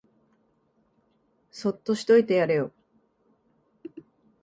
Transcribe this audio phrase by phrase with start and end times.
[1.51, 2.71] そっとしといてやれよ